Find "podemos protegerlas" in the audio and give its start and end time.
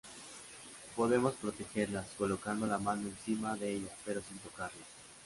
0.95-2.07